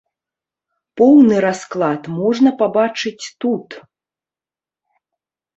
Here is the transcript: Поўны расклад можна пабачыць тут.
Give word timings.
Поўны 1.01 1.35
расклад 1.45 2.09
можна 2.17 2.49
пабачыць 2.63 3.25
тут. 3.45 3.69